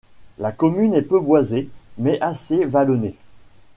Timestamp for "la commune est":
0.39-1.03